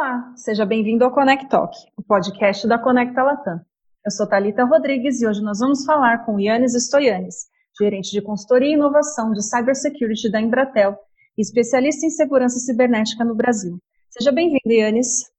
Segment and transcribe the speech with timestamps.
[0.00, 3.60] Olá, seja bem-vindo ao Connect Talk, o podcast da Conecta Latam.
[4.06, 8.68] Eu sou Talita Rodrigues e hoje nós vamos falar com Yannis Stoyanis, gerente de consultoria
[8.68, 10.96] e inovação de cybersecurity da Embratel
[11.36, 13.76] e especialista em segurança cibernética no Brasil.
[14.08, 15.32] Seja bem-vindo, Yannis.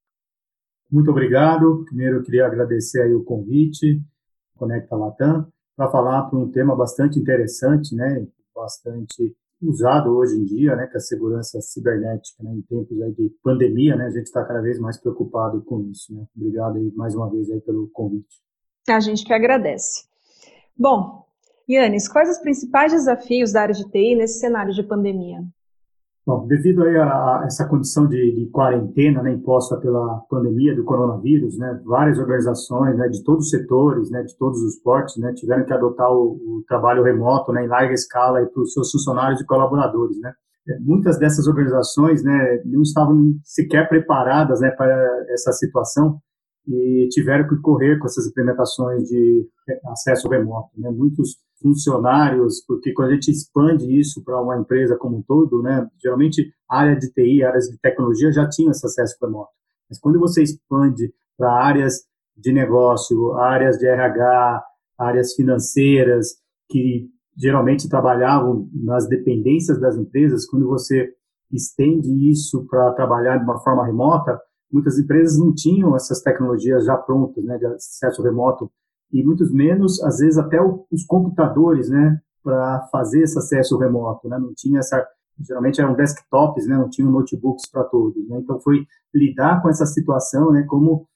[0.92, 1.82] Muito obrigado.
[1.86, 3.98] Primeiro, eu queria agradecer aí o convite,
[4.58, 10.74] Conecta Latam, para falar para um tema bastante interessante, né, bastante usado hoje em dia,
[10.74, 14.44] né, que é a segurança cibernética, né, em tempos de pandemia, né, a gente está
[14.44, 16.24] cada vez mais preocupado com isso, né.
[16.36, 18.40] Obrigado aí mais uma vez aí pelo convite.
[18.88, 20.04] A gente que agradece.
[20.76, 21.26] Bom,
[21.68, 25.44] Yannis, quais os principais desafios da área de TI nesse cenário de pandemia?
[26.26, 31.56] Bom, devido a, a essa condição de, de, quarentena né, imposta pela pandemia do coronavírus,
[31.56, 35.64] né, várias organizações né, de todos os setores, né, de todos os portes, né, tiveram
[35.64, 39.46] que adotar o, o trabalho remoto né, em larga escala para os seus funcionários e
[39.46, 40.16] colaboradores.
[40.68, 46.20] É, muitas dessas organizações não estavam sequer preparadas para essa situação
[46.70, 49.46] e tiveram que correr com essas implementações de
[49.86, 50.70] acesso remoto.
[50.78, 50.88] Né.
[50.90, 55.86] Muitos funcionários, porque quando a gente expande isso para uma empresa como um todo, né,
[56.00, 59.50] geralmente área de TI, áreas de tecnologia já tinham esse acesso remoto.
[59.88, 62.04] Mas quando você expande para áreas
[62.36, 64.64] de negócio, áreas de RH,
[64.98, 66.36] áreas financeiras,
[66.70, 71.12] que geralmente trabalhavam nas dependências das empresas, quando você
[71.52, 74.38] estende isso para trabalhar de uma forma remota,
[74.72, 78.70] muitas empresas não tinham essas tecnologias já prontas, né, de acesso remoto
[79.12, 84.38] e muitos menos, às vezes, até os computadores, né, para fazer esse acesso remoto, né,
[84.38, 85.04] não tinha essa,
[85.40, 89.84] geralmente eram desktops, né, não tinham notebooks para todos, né, então foi lidar com essa
[89.84, 91.06] situação, né, como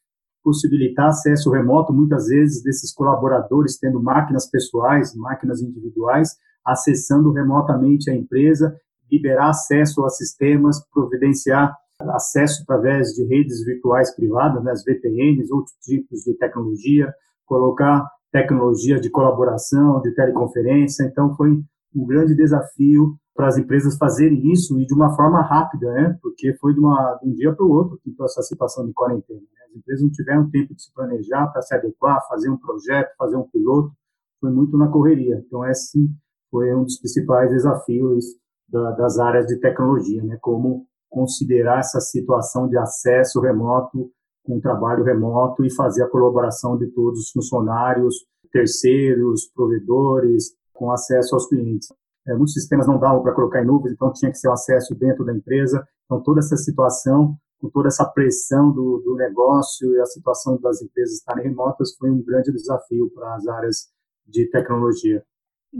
[0.42, 8.14] possibilitar acesso remoto, muitas vezes, desses colaboradores tendo máquinas pessoais, máquinas individuais, acessando remotamente a
[8.14, 8.76] empresa,
[9.10, 15.74] liberar acesso a sistemas, providenciar acesso através de redes virtuais privadas, né, as VPNs, outros
[15.82, 17.12] tipos de tecnologia,
[17.46, 21.04] colocar tecnologia de colaboração, de teleconferência.
[21.04, 21.50] Então, foi
[21.94, 26.18] um grande desafio para as empresas fazerem isso e de uma forma rápida, né?
[26.20, 29.40] Porque foi de, uma, de um dia para o outro que essa situação de quarentena.
[29.40, 29.46] Né?
[29.68, 33.36] As empresas não tiveram tempo de se planejar para se adequar, fazer um projeto, fazer
[33.36, 33.92] um piloto.
[34.40, 35.42] Foi muito na correria.
[35.46, 36.08] Então, esse
[36.50, 38.24] foi um dos principais desafios
[38.68, 40.38] da, das áreas de tecnologia, né?
[40.40, 44.10] Como considerar essa situação de acesso remoto
[44.42, 48.16] com trabalho remoto e fazer a colaboração de todos os funcionários,
[48.52, 51.88] terceiros, provedores, com acesso aos clientes.
[52.26, 54.94] É, muitos sistemas não davam para colocar em nuvens, então tinha que ser o acesso
[54.94, 55.86] dentro da empresa.
[56.04, 60.82] Então, toda essa situação, com toda essa pressão do, do negócio e a situação das
[60.82, 63.88] empresas estarem remotas, foi um grande desafio para as áreas
[64.26, 65.24] de tecnologia.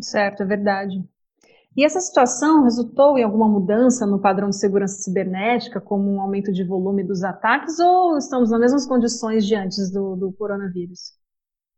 [0.00, 1.04] Certo, é verdade.
[1.76, 6.52] E essa situação resultou em alguma mudança no padrão de segurança cibernética, como um aumento
[6.52, 11.14] de volume dos ataques, ou estamos nas mesmas condições de antes do, do coronavírus?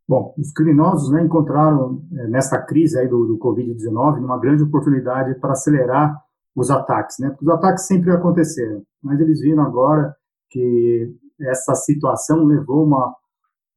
[0.06, 5.34] Bom, os criminosos né, encontraram é, nessa crise aí do, do Covid-19 uma grande oportunidade
[5.40, 6.14] para acelerar
[6.54, 7.30] os ataques, né?
[7.30, 10.14] Porque os ataques sempre aconteceram, mas eles viram agora
[10.48, 13.14] que essa situação levou uma,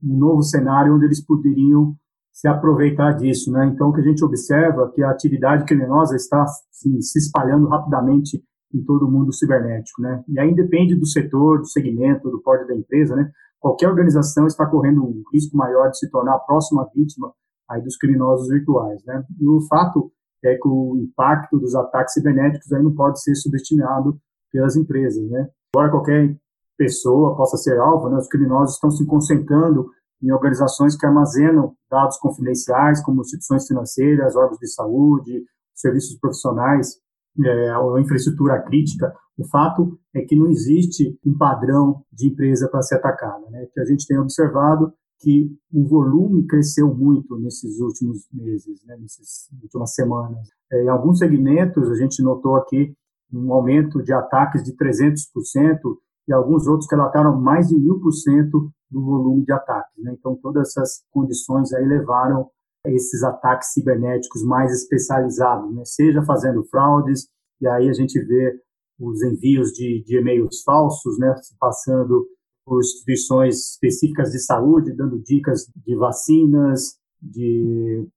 [0.03, 1.95] um novo cenário onde eles poderiam
[2.39, 3.65] se aproveitar disso, né?
[3.65, 7.67] Então, o que a gente observa é que a atividade criminosa está assim, se espalhando
[7.67, 8.41] rapidamente
[8.73, 10.23] em todo o mundo cibernético, né?
[10.25, 13.29] E aí depende do setor, do segmento, do porte da empresa, né?
[13.59, 17.33] Qualquer organização está correndo um risco maior de se tornar a próxima vítima
[17.69, 19.21] aí dos criminosos virtuais, né?
[19.37, 20.09] E o fato
[20.41, 24.17] é que o impacto dos ataques cibernéticos aí não pode ser subestimado
[24.49, 25.49] pelas empresas, né?
[25.75, 26.37] Embora qualquer
[26.77, 28.17] pessoa possa ser alvo, né?
[28.17, 29.91] Os criminosos estão se concentrando
[30.21, 35.43] em organizações que armazenam dados confidenciais, como instituições financeiras, órgãos de saúde,
[35.73, 36.97] serviços profissionais,
[37.43, 39.13] é, a infraestrutura crítica.
[39.37, 43.49] O fato é que não existe um padrão de empresa para ser atacada.
[43.49, 43.67] Né?
[43.73, 44.91] Que a gente tem observado
[45.21, 48.97] que o volume cresceu muito nesses últimos meses, né?
[48.99, 50.49] nessas últimas semanas.
[50.71, 52.93] É, em alguns segmentos, a gente notou aqui
[53.31, 55.79] um aumento de ataques de 300%,
[56.27, 60.03] e alguns outros relataram mais de mil por cento do volume de ataques.
[60.03, 60.15] Né?
[60.17, 62.49] Então, todas essas condições aí levaram
[62.85, 65.83] esses ataques cibernéticos mais especializados, né?
[65.85, 67.27] seja fazendo fraudes,
[67.61, 68.59] e aí a gente vê
[68.99, 71.35] os envios de, de e-mails falsos, né?
[71.59, 72.25] passando
[72.65, 78.07] por instituições específicas de saúde, dando dicas de vacinas, de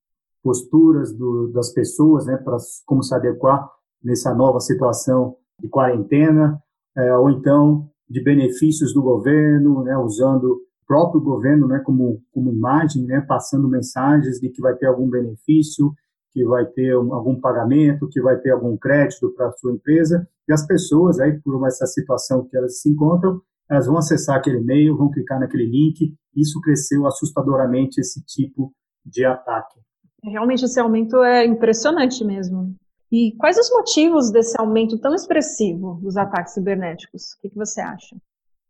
[0.42, 3.70] posturas do, das pessoas, né, para como se adequar
[4.02, 6.60] nessa nova situação de quarentena,
[6.96, 12.52] é, ou então de benefícios do governo, né, usando o próprio governo né, como, como
[12.52, 15.94] imagem, né, passando mensagens de que vai ter algum benefício,
[16.30, 20.28] que vai ter um, algum pagamento, que vai ter algum crédito para a sua empresa,
[20.46, 24.58] e as pessoas, aí por essa situação que elas se encontram, elas vão acessar aquele
[24.58, 26.14] e-mail, vão clicar naquele link.
[26.36, 28.72] Isso cresceu assustadoramente esse tipo
[29.04, 29.80] de ataque.
[30.22, 32.74] Realmente esse aumento é impressionante mesmo.
[33.12, 37.34] E quais os motivos desse aumento tão expressivo dos ataques cibernéticos?
[37.34, 38.16] O que, que você acha?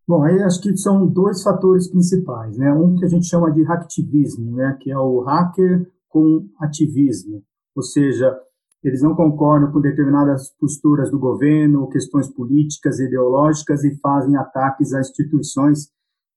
[0.07, 2.73] Bom, aí acho que são dois fatores principais, né?
[2.73, 4.77] Um que a gente chama de hacktivismo, né?
[4.81, 7.43] Que é o hacker com ativismo,
[7.75, 8.37] ou seja,
[8.83, 15.01] eles não concordam com determinadas posturas do governo, questões políticas, ideológicas e fazem ataques a
[15.01, 15.89] instituições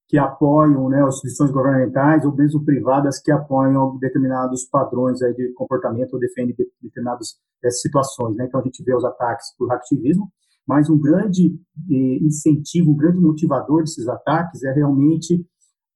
[0.07, 6.13] que apoiam, né, instituições governamentais ou mesmo privadas que apoiam determinados padrões aí de comportamento
[6.13, 8.45] ou defendem determinadas é, situações, né?
[8.45, 10.31] Então a gente vê os ataques por hacktivismo,
[10.67, 11.59] mas um grande
[11.91, 15.45] eh, incentivo, um grande motivador desses ataques é realmente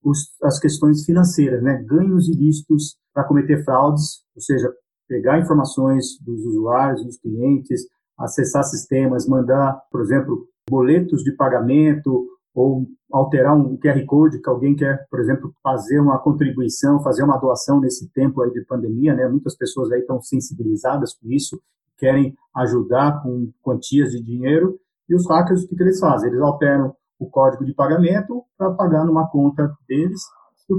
[0.03, 1.83] os, as questões financeiras, né?
[1.87, 4.71] Ganhos ilícitos para cometer fraudes, ou seja,
[5.07, 7.81] pegar informações dos usuários, dos clientes,
[8.17, 12.27] acessar sistemas, mandar, por exemplo, boletos de pagamento
[12.59, 17.37] ou alterar um QR Code que alguém quer, por exemplo, fazer uma contribuição, fazer uma
[17.37, 19.29] doação nesse tempo aí de pandemia, né?
[19.29, 21.57] Muitas pessoas aí estão sensibilizadas com isso,
[21.97, 24.77] querem ajudar com quantias de dinheiro
[25.07, 26.29] e os hackers o que, que eles fazem?
[26.29, 30.21] Eles alteram o código de pagamento para pagar numa conta deles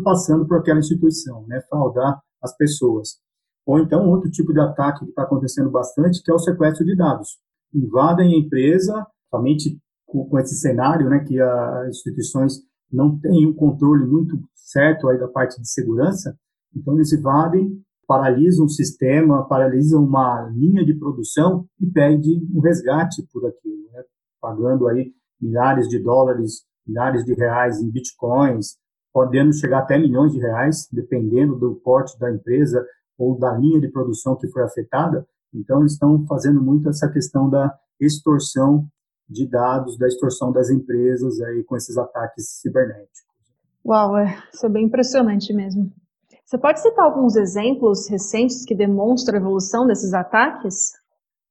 [0.04, 1.62] passando por aquela instituição, né?
[1.62, 3.18] Fraudar as pessoas.
[3.66, 6.94] Ou então, outro tipo de ataque que está acontecendo bastante, que é o sequestro de
[6.94, 7.38] dados.
[7.74, 12.54] Invadem a empresa, somente com, com esse cenário, né, que as instituições
[12.92, 16.36] não têm um controle muito certo aí da parte de segurança,
[16.74, 23.26] então eles invadem, paralisam o sistema, paralisam uma linha de produção e pedem um resgate
[23.32, 24.02] por aquilo, né,
[24.40, 28.76] pagando aí milhares de dólares, milhares de reais em bitcoins,
[29.12, 32.84] podendo chegar até milhões de reais, dependendo do porte da empresa,
[33.18, 37.50] ou da linha de produção que foi afetada, então eles estão fazendo muito essa questão
[37.50, 37.70] da
[38.00, 38.88] extorsão
[39.30, 43.30] de dados, da extorsão das empresas aí com esses ataques cibernéticos.
[43.86, 45.90] Uau, é, isso é bem impressionante mesmo.
[46.44, 50.92] Você pode citar alguns exemplos recentes que demonstram a evolução desses ataques?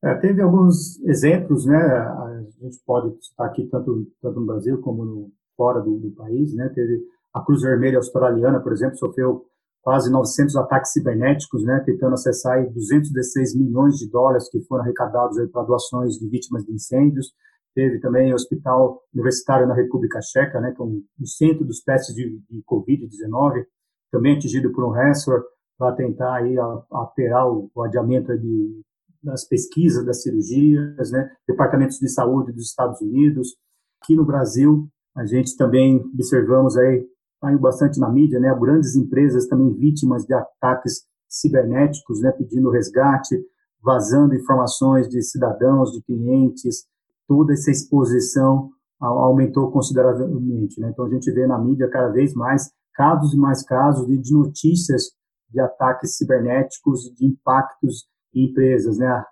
[0.04, 1.78] É, teve alguns exemplos, né?
[1.78, 6.54] A gente pode citar aqui tanto, tanto no Brasil como no, fora do, do país,
[6.54, 6.70] né?
[6.76, 7.02] Teve
[7.34, 9.46] a Cruz Vermelha Australiana, por exemplo, sofreu
[9.82, 15.38] quase 900 ataques cibernéticos, né, tentando acessar aí 216 milhões de dólares que foram arrecadados
[15.52, 17.34] para doações de vítimas de incêndios.
[17.76, 21.82] Teve também o Hospital Universitário na República Checa, né, que é um, um centro dos
[21.82, 23.66] testes de, de Covid-19,
[24.12, 25.44] também atingido por um ransomware
[25.78, 26.56] para tentar aí
[26.92, 28.82] alterar o, o adiamento de,
[29.24, 33.56] das pesquisas, das cirurgias, né, departamentos de saúde dos Estados Unidos.
[34.02, 37.06] Aqui no Brasil, a gente também observamos aí
[37.40, 38.54] saiu bastante na mídia, né?
[38.60, 42.32] Grandes empresas também vítimas de ataques cibernéticos, né?
[42.32, 43.42] Pedindo resgate,
[43.82, 46.86] vazando informações de cidadãos, de clientes.
[47.30, 50.90] Toda essa exposição aumentou consideravelmente, né?
[50.90, 55.12] Então a gente vê na mídia cada vez mais casos e mais casos de, notícias
[55.50, 59.24] de ataques cibernéticos, de impactos em empresas, né?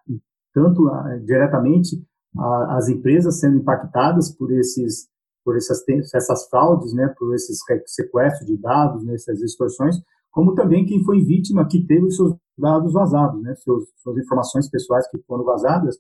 [0.54, 2.02] Tanto uh, diretamente
[2.70, 5.08] as empresas sendo impactadas por esses
[5.44, 5.82] por essas,
[6.14, 9.96] essas fraudes, né, por esses sequestros de dados, né, essas extorsões,
[10.30, 15.10] como também quem foi vítima que teve os seus dados vazados, né, suas informações pessoais
[15.10, 15.96] que foram vazadas,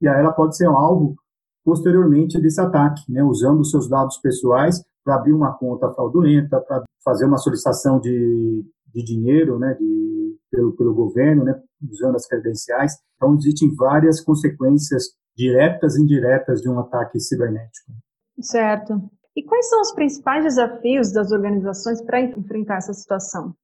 [0.00, 1.16] e aí ela pode ser alvo
[1.64, 7.26] posteriormente desse ataque, né, usando seus dados pessoais para abrir uma conta fraudulenta, para fazer
[7.26, 12.94] uma solicitação de, de dinheiro, né, de, pelo, pelo governo, né, usando as credenciais.
[13.16, 15.04] Então, existem várias consequências
[15.36, 17.92] diretas e indiretas de um ataque cibernético.
[18.40, 19.00] Certo.
[19.34, 23.54] E quais são os principais desafios das organizações para enfrentar essa situação?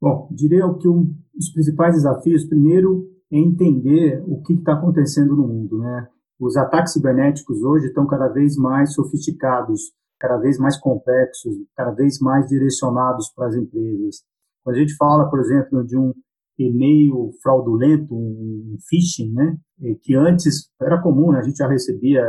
[0.00, 5.46] Bom, diria que um, os principais desafios, primeiro, é entender o que está acontecendo no
[5.46, 6.08] mundo, né?
[6.42, 12.18] Os ataques cibernéticos hoje estão cada vez mais sofisticados, cada vez mais complexos, cada vez
[12.18, 14.24] mais direcionados para as empresas.
[14.64, 16.12] Quando a gente fala, por exemplo, de um
[16.58, 19.56] e-mail fraudulento, um phishing, né?
[20.02, 21.38] Que antes era comum, né?
[21.38, 22.24] a gente já recebia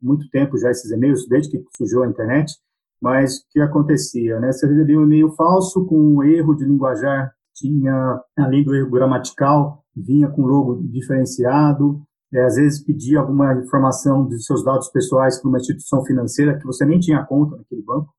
[0.00, 2.54] muito tempo já esses e-mails, desde que surgiu a internet,
[3.02, 4.40] mas o que acontecia?
[4.40, 4.50] Né?
[4.50, 9.84] Você recebia um e-mail falso com um erro de linguajar, tinha, além do erro gramatical,
[9.94, 15.48] vinha com logo diferenciado, é, às vezes pedia alguma informação de seus dados pessoais para
[15.48, 18.12] uma instituição financeira que você nem tinha conta naquele banco.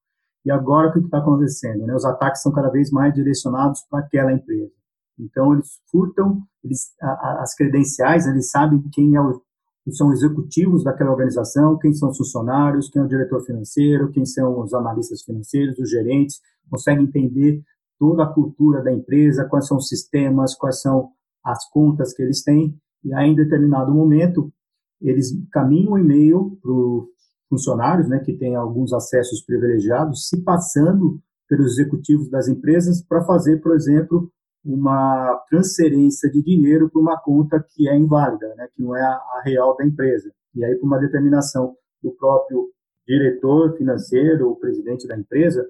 [0.45, 1.85] E agora o que está acontecendo?
[1.85, 1.95] Né?
[1.95, 4.71] Os ataques são cada vez mais direcionados para aquela empresa.
[5.17, 9.41] Então eles furtam eles, a, a, as credenciais, eles sabem quem é o
[9.91, 14.61] são executivos daquela organização, quem são os funcionários, quem é o diretor financeiro, quem são
[14.61, 16.39] os analistas financeiros, os gerentes,
[16.69, 17.61] conseguem entender
[17.99, 21.09] toda a cultura da empresa, quais são os sistemas, quais são
[21.43, 24.51] as contas que eles têm, e aí, em determinado momento,
[25.01, 27.09] eles caminham o e-mail para o
[27.49, 33.61] funcionários, né, que têm alguns acessos privilegiados, se passando pelos executivos das empresas para fazer,
[33.61, 34.31] por exemplo,
[34.65, 39.11] uma transferência de dinheiro para uma conta que é inválida, né, que não é a,
[39.11, 40.31] a real da empresa.
[40.55, 42.69] E aí, por uma determinação do próprio
[43.07, 45.67] diretor financeiro ou presidente da empresa,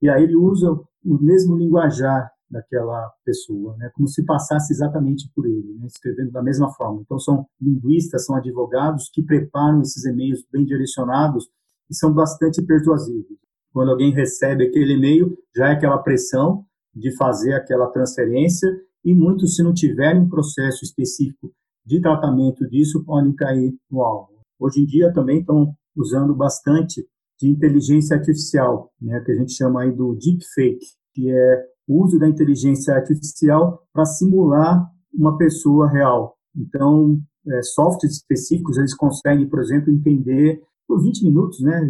[0.00, 5.46] e aí ele usa o mesmo linguajar daquela pessoa, né, como se passasse exatamente por
[5.46, 7.00] ele, né, escrevendo da mesma forma.
[7.00, 11.48] Então, são linguistas, são advogados que preparam esses e-mails bem direcionados
[11.90, 13.38] e são bastante persuasivos.
[13.72, 18.68] Quando alguém recebe aquele e-mail, já é aquela pressão de fazer aquela transferência
[19.02, 21.50] e muitos, se não tiverem um processo específico
[21.84, 24.32] de tratamento disso, podem cair no alvo.
[24.60, 27.04] Hoje em dia também estão usando bastante
[27.40, 32.18] de inteligência artificial, né, que a gente chama aí do deepfake, que é o uso
[32.18, 36.36] da inteligência artificial para simular uma pessoa real.
[36.56, 41.80] Então, é, softwares específicos, eles conseguem, por exemplo, entender por 20 minutos, né?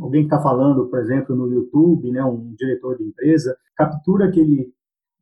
[0.00, 2.24] Alguém que está falando, por exemplo, no YouTube, né?
[2.24, 4.72] Um diretor de empresa, captura aquele,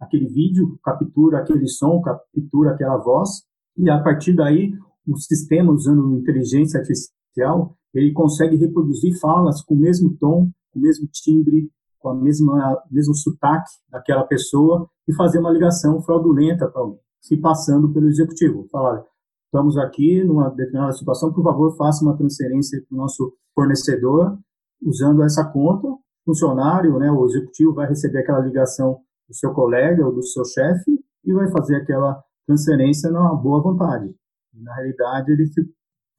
[0.00, 3.42] aquele vídeo, captura aquele som, captura aquela voz,
[3.76, 4.73] e a partir daí,
[5.07, 10.83] o sistema, usando inteligência artificial, ele consegue reproduzir falas com o mesmo tom, com o
[10.83, 16.80] mesmo timbre, com a mesma mesmo sotaque daquela pessoa e fazer uma ligação fraudulenta para
[16.80, 18.66] alguém, se passando pelo executivo.
[18.73, 19.04] Falar,
[19.45, 24.38] estamos aqui numa determinada situação, por favor, faça uma transferência para o nosso fornecedor
[24.83, 25.87] usando essa conta.
[25.87, 30.45] O funcionário, né, o executivo vai receber aquela ligação do seu colega ou do seu
[30.45, 34.14] chefe e vai fazer aquela transferência na boa vontade.
[34.54, 35.49] Na realidade, ele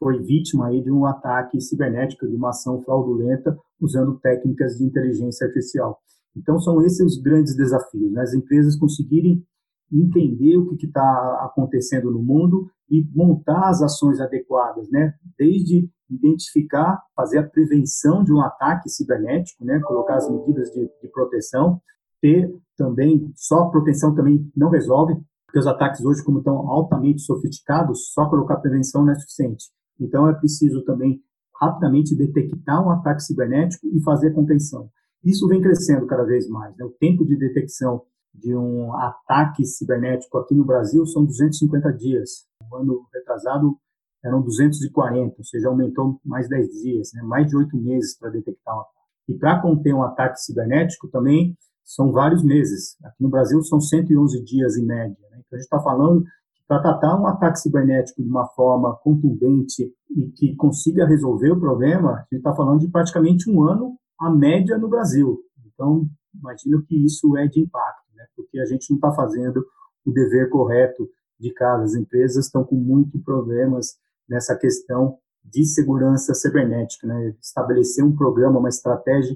[0.02, 5.46] foi vítima aí de um ataque cibernético, de uma ação fraudulenta usando técnicas de inteligência
[5.46, 6.00] artificial.
[6.36, 8.24] Então, são esses os grandes desafios, né?
[8.24, 9.46] as empresas conseguirem
[9.94, 15.14] entender o que está acontecendo no mundo e montar as ações adequadas, né?
[15.38, 19.80] Desde identificar, fazer a prevenção de um ataque cibernético, né?
[19.82, 21.80] Colocar as medidas de, de proteção,
[22.22, 25.16] ter também só proteção também não resolve,
[25.46, 29.66] porque os ataques hoje como estão altamente sofisticados, só colocar prevenção não é suficiente.
[30.02, 31.22] Então, é preciso também
[31.62, 34.90] rapidamente detectar um ataque cibernético e fazer contenção.
[35.24, 36.76] Isso vem crescendo cada vez mais.
[36.76, 36.84] Né?
[36.84, 38.02] O tempo de detecção
[38.34, 42.48] de um ataque cibernético aqui no Brasil são 250 dias.
[42.70, 43.78] No ano retrasado
[44.24, 47.22] eram 240, ou seja, aumentou mais 10 dias, né?
[47.24, 48.96] mais de oito meses para detectar um ataque.
[49.28, 52.96] E para conter um ataque cibernético também são vários meses.
[53.04, 55.18] Aqui no Brasil são 111 dias em média.
[55.30, 55.42] Né?
[55.46, 56.24] Então a gente está falando
[56.72, 62.14] para tratar um ataque cibernético de uma forma contundente e que consiga resolver o problema,
[62.14, 65.38] a gente está falando de praticamente um ano a média no Brasil.
[65.66, 68.24] Então, imagino que isso é de impacto, né?
[68.38, 69.66] porque a gente não está fazendo
[70.06, 71.84] o dever correto de casa.
[71.84, 73.98] As empresas estão com muitos problemas
[74.30, 77.36] nessa questão de segurança cibernética, né?
[77.42, 79.36] estabelecer um programa, uma estratégia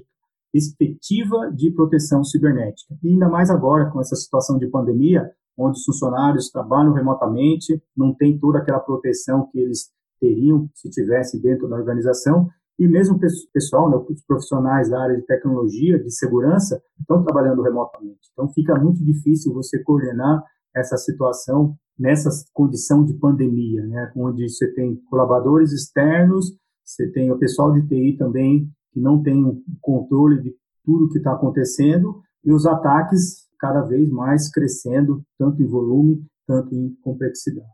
[0.52, 2.96] efetiva de proteção cibernética.
[3.02, 8.14] E ainda mais agora, com essa situação de pandemia, onde os funcionários trabalham remotamente, não
[8.14, 12.48] tem toda aquela proteção que eles teriam se tivesse dentro da organização,
[12.78, 13.20] e mesmo o
[13.52, 18.28] pessoal, né, os profissionais da área de tecnologia, de segurança, estão trabalhando remotamente.
[18.32, 24.70] Então, fica muito difícil você coordenar essa situação nessa condição de pandemia, né, onde você
[24.74, 30.40] tem colaboradores externos, você tem o pessoal de TI também que não tem um controle
[30.40, 36.24] de tudo que está acontecendo, e os ataques cada vez mais crescendo, tanto em volume,
[36.46, 37.68] tanto em complexidade.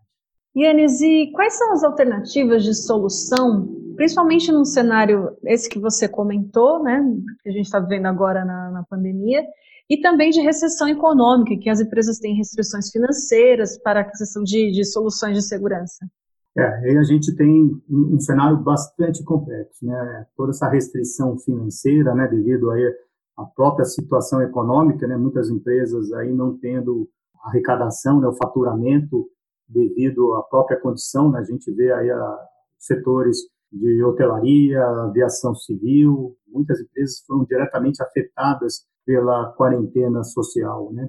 [0.56, 6.82] Yannis, e quais são as alternativas de solução, principalmente num cenário esse que você comentou,
[6.82, 7.00] né,
[7.42, 9.44] que a gente está vivendo agora na, na pandemia,
[9.88, 14.84] e também de recessão econômica, que as empresas têm restrições financeiras para aquisição de, de
[14.84, 16.04] soluções de segurança?
[16.56, 20.26] É, aí a gente tem um, um, cenário bastante complexo, né?
[20.36, 22.94] Toda essa restrição financeira, né, devido aí
[23.36, 27.08] a própria situação econômica, né, muitas empresas aí não tendo
[27.42, 29.26] arrecadação, né, o faturamento
[29.66, 32.38] devido à própria condição, né, a gente vê aí a,
[32.78, 33.38] setores
[33.72, 41.08] de hotelaria, aviação civil, muitas empresas foram diretamente afetadas pela quarentena social, né?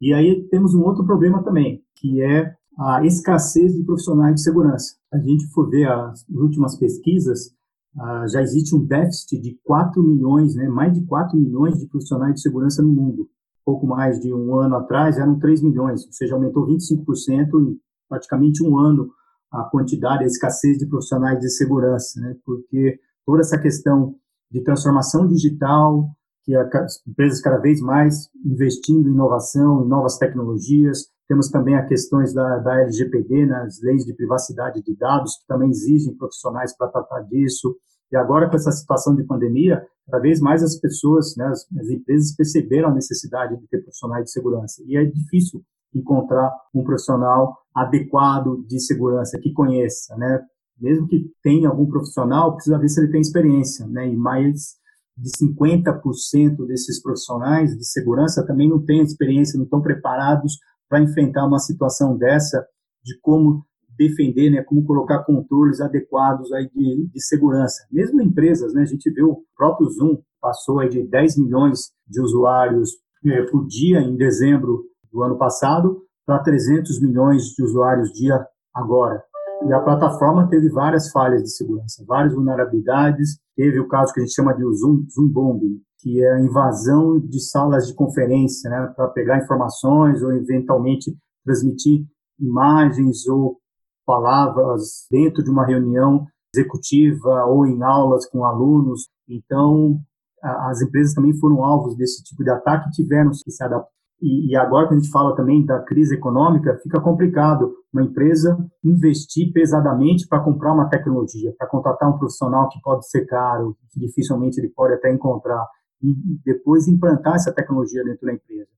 [0.00, 4.96] E aí temos um outro problema também, que é a escassez de profissionais de segurança.
[5.12, 7.54] A gente for ver as últimas pesquisas,
[7.96, 12.34] ah, já existe um déficit de 4 milhões, né, mais de 4 milhões de profissionais
[12.34, 13.28] de segurança no mundo.
[13.64, 17.78] Pouco mais de um ano atrás eram 3 milhões, ou seja, aumentou 25% em
[18.08, 19.08] praticamente um ano
[19.50, 24.16] a quantidade, a escassez de profissionais de segurança, né, porque toda essa questão
[24.50, 26.08] de transformação digital,
[26.44, 31.88] que as empresas cada vez mais investindo em inovação, em novas tecnologias, temos também as
[31.88, 36.88] questões da, da LGPD, né, leis de privacidade de dados, que também exigem profissionais para
[36.88, 37.76] tratar disso.
[38.12, 41.88] E agora, com essa situação de pandemia, cada vez mais as pessoas, né, as, as
[41.88, 44.82] empresas perceberam a necessidade de ter profissionais de segurança.
[44.86, 45.64] E é difícil
[45.94, 50.40] encontrar um profissional adequado de segurança, que conheça, né?
[50.78, 54.08] Mesmo que tenha algum profissional, precisa ver se ele tem experiência, né?
[54.08, 54.74] E mais
[55.16, 60.58] de 50% desses profissionais de segurança também não têm experiência, não estão preparados
[60.94, 62.64] para enfrentar uma situação dessa,
[63.02, 63.66] de como
[63.98, 67.84] defender, né, como colocar controles adequados aí de, de segurança.
[67.90, 72.20] Mesmo empresas, né, a gente vê o próprio Zoom passou aí de 10 milhões de
[72.20, 72.90] usuários
[73.26, 79.20] é, por dia em dezembro do ano passado para 300 milhões de usuários dia agora.
[79.66, 83.40] E a plataforma teve várias falhas de segurança, várias vulnerabilidades.
[83.56, 87.18] Teve o caso que a gente chama de Zoom, Zoom Bombing, que é a invasão
[87.18, 92.04] de salas de conferência, né, para pegar informações ou eventualmente transmitir
[92.38, 93.56] imagens ou
[94.04, 99.08] palavras dentro de uma reunião executiva ou em aulas com alunos.
[99.26, 99.98] Então,
[100.42, 103.88] as empresas também foram alvos desse tipo de ataque e tiveram que se adaptar.
[104.20, 108.58] E, e agora que a gente fala também da crise econômica, fica complicado uma empresa
[108.84, 113.98] investir pesadamente para comprar uma tecnologia, para contratar um profissional que pode ser caro, que
[113.98, 115.66] dificilmente ele pode até encontrar,
[116.10, 118.68] e depois implantar essa tecnologia dentro da empresa.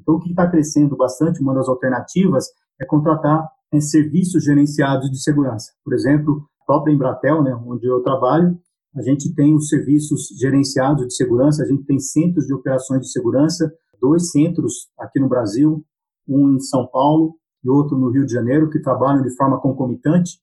[0.00, 2.46] Então, o que está crescendo bastante, uma das alternativas,
[2.80, 5.72] é contratar é, serviços gerenciados de segurança.
[5.84, 8.58] Por exemplo, a própria Embratel, né, onde eu trabalho,
[8.96, 13.12] a gente tem os serviços gerenciados de segurança, a gente tem centros de operações de
[13.12, 13.70] segurança,
[14.00, 15.84] dois centros aqui no Brasil,
[16.26, 20.38] um em São Paulo e outro no Rio de Janeiro, que trabalham de forma concomitante,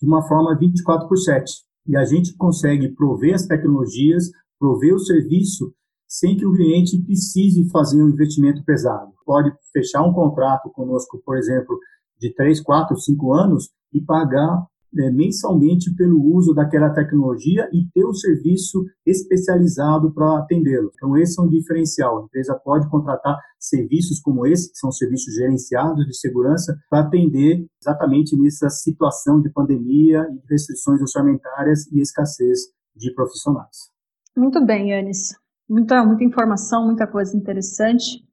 [0.00, 1.52] de uma forma 24 por 7.
[1.86, 5.72] E a gente consegue prover as tecnologias, prover o serviço,
[6.12, 9.12] sem que o cliente precise fazer um investimento pesado.
[9.24, 11.78] Pode fechar um contrato conosco, por exemplo,
[12.20, 14.66] de 3, 4, 5 anos e pagar
[14.98, 20.90] é, mensalmente pelo uso daquela tecnologia e ter um serviço especializado para atendê-lo.
[20.94, 22.20] Então, esse é um diferencial.
[22.20, 27.66] A empresa pode contratar serviços como esse, que são serviços gerenciados de segurança, para atender
[27.80, 32.58] exatamente nessa situação de pandemia e restrições orçamentárias e escassez
[32.94, 33.90] de profissionais.
[34.36, 35.41] Muito bem, Yanis.
[35.68, 38.24] Muita, muita informação, muita coisa interessante.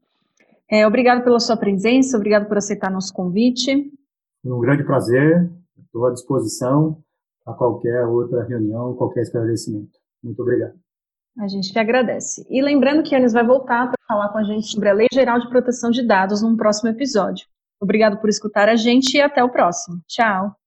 [0.70, 3.92] É, obrigado pela sua presença, obrigado por aceitar nosso convite.
[4.44, 5.50] Um grande prazer
[5.90, 7.04] Estou à disposição
[7.48, 9.98] a qualquer outra reunião, qualquer esclarecimento.
[10.24, 10.76] Muito obrigado.
[11.40, 12.46] A gente que agradece.
[12.48, 15.08] E lembrando que a Anis vai voltar para falar com a gente sobre a Lei
[15.12, 17.48] Geral de Proteção de Dados num próximo episódio.
[17.82, 20.00] Obrigado por escutar a gente e até o próximo.
[20.08, 20.59] Tchau!